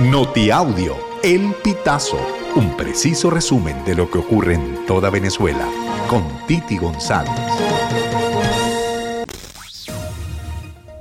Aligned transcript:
Notiaudio, 0.00 0.96
El 1.22 1.54
Pitazo, 1.62 2.18
un 2.56 2.76
preciso 2.76 3.30
resumen 3.30 3.84
de 3.84 3.94
lo 3.94 4.10
que 4.10 4.18
ocurre 4.18 4.54
en 4.54 4.84
toda 4.86 5.08
Venezuela, 5.08 5.68
con 6.10 6.24
Titi 6.48 6.78
González. 6.78 7.30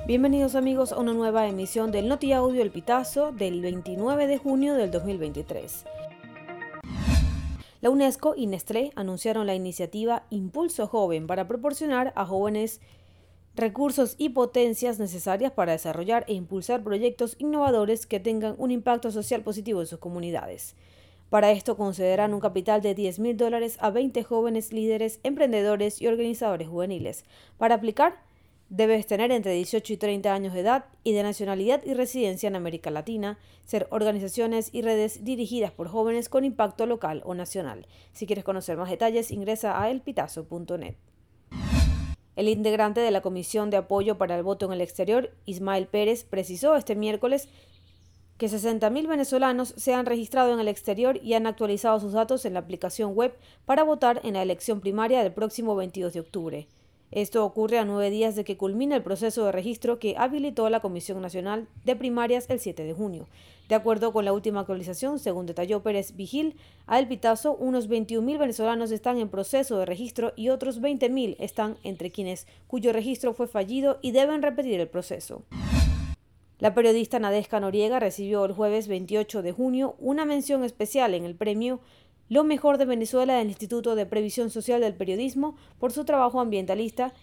Bienvenidos 0.06 0.54
amigos 0.54 0.92
a 0.92 1.00
una 1.00 1.12
nueva 1.12 1.48
emisión 1.48 1.92
del 1.92 2.08
Notiaudio 2.08 2.62
El 2.62 2.70
Pitazo 2.70 3.32
del 3.32 3.62
29 3.62 4.28
de 4.28 4.38
junio 4.38 4.76
del 4.76 4.92
2023. 4.92 5.86
La 7.82 7.90
UNESCO 7.90 8.36
y 8.38 8.46
Nestlé 8.46 8.92
anunciaron 8.96 9.48
la 9.48 9.56
iniciativa 9.56 10.22
Impulso 10.30 10.86
Joven 10.86 11.26
para 11.26 11.48
proporcionar 11.48 12.14
a 12.16 12.28
jóvenes 12.28 12.80
recursos 13.56 14.16
y 14.18 14.30
potencias 14.30 15.00
necesarias 15.00 15.52
para 15.52 15.74
desarrollar 15.74 16.26
e 16.28 16.34
impulsar 16.34 16.84
proyectos 16.84 17.36
innovadores 17.38 18.08
que 18.08 18.20
tengan 18.20 18.56
un 18.58 18.72
impacto 18.72 19.12
social 19.12 19.42
positivo 19.42 19.82
en 19.82 19.88
sus 19.88 20.00
comunidades. 20.00 20.76
Para 21.30 21.52
esto 21.52 21.78
concederán 21.78 22.34
un 22.34 22.40
capital 22.40 22.82
de 22.82 22.94
10 22.96 23.20
mil 23.20 23.38
dólares 23.38 23.78
a 23.80 23.90
20 23.90 24.24
jóvenes 24.24 24.72
líderes, 24.72 25.20
emprendedores 25.24 26.02
y 26.02 26.08
organizadores 26.08 26.68
juveniles. 26.68 27.26
Para 27.58 27.76
aplicar, 27.76 28.22
debes 28.70 29.06
tener 29.08 29.32
entre 29.32 29.54
18 29.54 29.94
y 29.94 29.98
30 29.98 30.34
años 30.34 30.54
de 30.54 30.62
edad 30.62 30.86
y 31.04 31.14
de 31.14 31.24
nacionalidad 31.24 31.84
y 31.86 31.94
residencia 31.94 32.48
en 32.48 32.56
América 32.56 32.92
Latina, 32.92 33.40
ser 33.66 33.88
organizaciones 33.92 34.70
y 34.74 34.82
redes 34.82 35.24
dirigidas 35.24 35.72
por 35.72 35.88
jóvenes 35.88 36.30
con 36.30 36.44
impacto 36.44 36.86
local 36.86 37.22
o 37.26 37.36
nacional. 37.36 37.88
Si 38.14 38.26
quieres 38.26 38.44
conocer 38.44 38.78
más 38.78 38.90
detalles, 38.90 39.32
ingresa 39.32 39.82
a 39.82 39.90
elpitazo.net. 39.92 41.13
El 42.36 42.48
integrante 42.48 43.00
de 43.00 43.12
la 43.12 43.22
Comisión 43.22 43.70
de 43.70 43.78
Apoyo 43.78 44.18
para 44.18 44.36
el 44.36 44.44
Voto 44.44 44.66
en 44.66 44.74
el 44.74 44.82
Exterior, 44.82 45.32
Ismael 45.46 45.88
Pérez, 45.88 46.24
precisó 46.24 46.76
este 46.76 46.96
miércoles 46.96 47.48
que 48.38 48.48
60.000 48.48 49.08
venezolanos 49.08 49.74
se 49.78 49.94
han 49.94 50.06
registrado 50.06 50.54
en 50.54 50.60
el 50.60 50.68
exterior 50.68 51.20
y 51.22 51.36
han 51.36 51.46
actualizado 51.46 52.00
sus 52.00 52.14
datos 52.14 52.46
en 52.46 52.54
la 52.56 52.60
aplicación 52.60 53.14
web 53.14 53.36
para 53.66 53.84
votar 53.84 54.20
en 54.24 54.34
la 54.34 54.42
elección 54.42 54.82
primaria 54.82 55.22
del 55.22 55.32
próximo 55.32 55.76
22 55.76 56.14
de 56.14 56.20
octubre. 56.20 56.68
Esto 57.16 57.46
ocurre 57.46 57.78
a 57.78 57.86
nueve 57.86 58.10
días 58.10 58.36
de 58.36 58.44
que 58.44 58.58
culmine 58.58 58.96
el 58.96 59.04
proceso 59.04 59.46
de 59.46 59.52
registro 59.52 60.00
que 60.00 60.16
habilitó 60.18 60.68
la 60.72 60.80
Comisión 60.80 61.22
Nacional 61.22 61.68
de 61.86 61.96
Primarias 61.96 62.48
el 62.50 62.60
7 62.60 62.84
de 62.84 62.94
junio. 62.94 63.28
De 63.70 63.76
acuerdo 63.76 64.12
con 64.12 64.26
la 64.26 64.34
última 64.34 64.62
actualización, 64.62 65.20
según 65.20 65.46
detalló 65.46 65.84
Pérez 65.84 66.16
Vigil, 66.16 66.56
a 66.88 66.98
El 66.98 67.08
Pitazo, 67.08 67.54
unos 67.54 67.88
21.000 67.88 68.40
venezolanos 68.40 68.90
están 68.90 69.20
en 69.20 69.30
proceso 69.30 69.78
de 69.78 69.86
registro 69.86 70.34
y 70.36 70.50
otros 70.50 70.82
20.000 70.82 71.36
están 71.38 71.78
entre 71.84 72.10
quienes 72.10 72.48
cuyo 72.66 72.92
registro 72.92 73.36
fue 73.36 73.48
fallido 73.48 74.00
y 74.02 74.10
deben 74.10 74.42
repetir 74.42 74.80
el 74.80 74.88
proceso. 74.88 75.44
La 76.58 76.74
periodista 76.74 77.20
Nadesca 77.20 77.60
Noriega 77.60 78.00
recibió 78.00 78.44
el 78.44 78.54
jueves 78.54 78.88
28 78.88 79.44
de 79.44 79.52
junio 79.52 79.96
una 80.00 80.26
mención 80.26 80.64
especial 80.64 81.14
en 81.14 81.26
el 81.26 81.36
premio 81.36 81.80
lo 82.34 82.44
mejor 82.44 82.80
de 82.80 82.86
Venezuela 82.86 83.36
del 83.36 83.50
Instituto 83.50 83.94
de 83.94 84.08
Previsión 84.08 84.50
Social 84.50 84.82
del 84.82 84.96
Periodismo 84.96 85.56
por 85.78 85.92
su 85.92 86.04
trabajo 86.04 86.42
ambientalista 86.42 87.14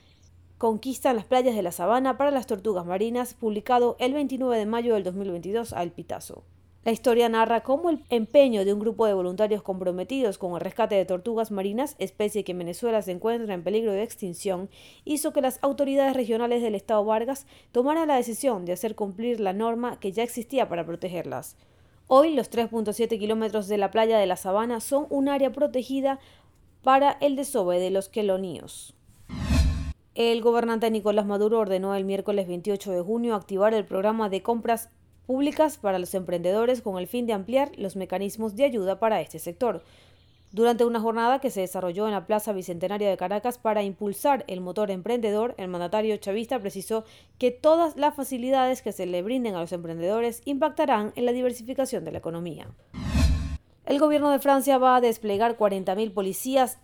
Conquistan 0.57 1.17
las 1.17 1.25
playas 1.25 1.57
de 1.57 1.63
la 1.63 1.73
sabana 1.73 2.17
para 2.17 2.31
las 2.31 2.47
tortugas 2.47 2.87
marinas, 2.87 3.35
publicado 3.35 3.97
el 3.99 4.13
29 4.13 4.57
de 4.57 4.67
mayo 4.67 4.95
del 4.95 5.03
2022 5.03 5.73
a 5.73 5.83
El 5.83 5.91
Pitazo. 5.91 6.45
La 6.85 6.93
historia 6.93 7.29
narra 7.29 7.63
cómo 7.63 7.91
el 7.91 8.05
empeño 8.09 8.65
de 8.65 8.73
un 8.73 8.79
grupo 8.79 9.05
de 9.07 9.15
voluntarios 9.15 9.63
comprometidos 9.63 10.39
con 10.39 10.53
el 10.53 10.61
rescate 10.61 10.95
de 10.95 11.07
tortugas 11.07 11.51
marinas, 11.51 11.97
especie 11.99 12.45
que 12.45 12.53
en 12.53 12.59
Venezuela 12.59 13.03
se 13.03 13.11
encuentra 13.11 13.53
en 13.53 13.65
peligro 13.65 13.93
de 13.93 14.05
extinción, 14.05 14.71
hizo 15.05 15.33
que 15.33 15.41
las 15.41 15.59
autoridades 15.63 16.15
regionales 16.15 16.63
del 16.63 16.77
Estado 16.77 17.05
Vargas 17.05 17.47
tomaran 17.73 18.07
la 18.07 18.17
decisión 18.17 18.65
de 18.65 18.75
hacer 18.75 18.95
cumplir 18.95 19.41
la 19.41 19.55
norma 19.55 19.99
que 19.99 20.13
ya 20.13 20.23
existía 20.23 20.69
para 20.69 20.87
protegerlas. 20.87 21.57
Hoy 22.13 22.35
los 22.35 22.51
3.7 22.51 23.21
kilómetros 23.21 23.69
de 23.69 23.79
la 23.79 23.93
playa 23.93 24.19
de 24.19 24.27
la 24.27 24.35
Sabana 24.35 24.81
son 24.81 25.07
un 25.11 25.29
área 25.29 25.53
protegida 25.53 26.19
para 26.83 27.13
el 27.21 27.37
desove 27.37 27.79
de 27.79 27.93
los 27.93 28.09
queloníos. 28.09 28.97
El 30.17 30.41
gobernante 30.43 30.91
Nicolás 30.91 31.25
Maduro 31.25 31.61
ordenó 31.61 31.95
el 31.95 32.05
miércoles 32.05 32.49
28 32.49 32.91
de 32.91 33.01
junio 33.01 33.37
activar 33.37 33.75
el 33.75 33.85
programa 33.85 34.29
de 34.29 34.43
compras 34.43 34.91
públicas 35.25 35.79
para 35.79 36.01
los 36.01 36.13
emprendedores 36.15 36.83
con 36.83 36.99
el 36.99 37.07
fin 37.07 37.27
de 37.27 37.33
ampliar 37.33 37.71
los 37.79 37.95
mecanismos 37.95 38.57
de 38.57 38.65
ayuda 38.65 38.99
para 38.99 39.21
este 39.21 39.39
sector 39.39 39.85
durante 40.53 40.85
una 40.85 40.99
jornada 40.99 41.39
que 41.39 41.51
se 41.51 41.61
desarrolló 41.61 42.07
en 42.07 42.13
la 42.13 42.27
Plaza 42.27 42.53
Bicentenaria 42.53 43.09
de 43.09 43.17
Caracas 43.17 43.59
para 43.59 43.85
impulsar 43.85 44.45
el 44.49 44.61
motor 44.61 44.91
emprendedor, 44.91 45.55
el 45.59 45.69
mandatario 45.69 46.17
chavista 46.17 46.59
precisó 46.59 47.05
que 47.39 47.53
todas 47.53 47.97
las 47.97 48.17
facilidades 48.17 48.83
que 48.83 48.91
se 48.91 49.07
le 49.07 49.23
brinden 49.23 49.55
a 49.55 49.61
los 49.61 49.73
emprendedores 49.73 50.43
impactarán 50.45 51.13
en 51.15 51.25
la 51.25 51.33
diversificación 51.33 52.05
de 52.05 52.13
la 52.13 52.19
economía. 52.19 52.69
El 53.87 54.01
gobierno 54.01 54.31
de 54.31 54.41
Francia 54.41 54.79
va 54.79 54.97
a 54.97 55.01
desplegar 55.01 55.57
40.000 55.57 56.13
policías 56.13 56.79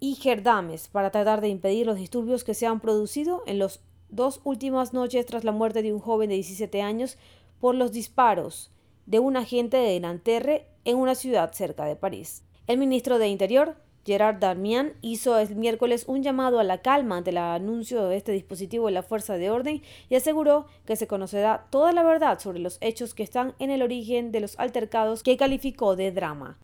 y 0.00 0.14
gerdames 0.14 0.88
para 0.88 1.10
tratar 1.10 1.40
de 1.40 1.48
impedir 1.48 1.86
los 1.86 1.96
disturbios 1.96 2.44
que 2.44 2.54
se 2.54 2.66
han 2.66 2.80
producido 2.80 3.42
en 3.46 3.58
las 3.58 3.80
dos 4.10 4.42
últimas 4.44 4.92
noches 4.92 5.24
tras 5.24 5.44
la 5.44 5.52
muerte 5.52 5.82
de 5.82 5.92
un 5.94 6.00
joven 6.00 6.28
de 6.28 6.36
17 6.36 6.82
años 6.82 7.16
por 7.58 7.74
los 7.74 7.92
disparos 7.92 8.70
de 9.06 9.18
un 9.18 9.36
agente 9.38 9.78
de 9.78 9.98
Nanterre 9.98 10.66
en 10.84 10.98
una 10.98 11.14
ciudad 11.14 11.52
cerca 11.52 11.86
de 11.86 11.96
París. 11.96 12.44
El 12.68 12.76
ministro 12.76 13.18
de 13.18 13.28
Interior, 13.28 13.76
Gerard 14.04 14.40
Darmian, 14.40 14.92
hizo 15.00 15.38
el 15.38 15.56
miércoles 15.56 16.04
un 16.06 16.22
llamado 16.22 16.60
a 16.60 16.64
la 16.64 16.82
calma 16.82 17.16
ante 17.16 17.30
el 17.30 17.38
anuncio 17.38 18.06
de 18.08 18.18
este 18.18 18.30
dispositivo 18.32 18.86
de 18.86 18.92
la 18.92 19.02
fuerza 19.02 19.38
de 19.38 19.48
orden 19.48 19.82
y 20.10 20.16
aseguró 20.16 20.66
que 20.84 20.94
se 20.94 21.06
conocerá 21.06 21.66
toda 21.70 21.94
la 21.94 22.02
verdad 22.02 22.38
sobre 22.40 22.58
los 22.58 22.76
hechos 22.82 23.14
que 23.14 23.22
están 23.22 23.54
en 23.58 23.70
el 23.70 23.80
origen 23.80 24.32
de 24.32 24.40
los 24.40 24.58
altercados 24.58 25.22
que 25.22 25.38
calificó 25.38 25.96
de 25.96 26.12
drama. 26.12 26.58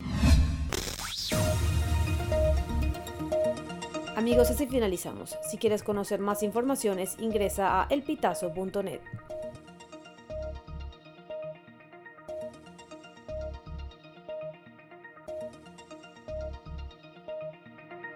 Amigos, 4.14 4.50
así 4.50 4.66
finalizamos. 4.66 5.38
Si 5.50 5.56
quieres 5.56 5.82
conocer 5.82 6.20
más 6.20 6.42
informaciones, 6.42 7.16
ingresa 7.18 7.80
a 7.80 7.86
elpitazo.net. 7.88 9.00